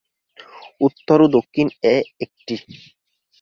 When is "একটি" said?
2.23-2.55